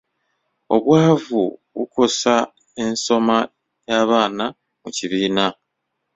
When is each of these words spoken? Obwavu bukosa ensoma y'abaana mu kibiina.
Obwavu 0.75 1.41
bukosa 1.75 2.35
ensoma 2.83 3.37
y'abaana 3.89 4.45
mu 4.81 4.89
kibiina. 4.95 5.45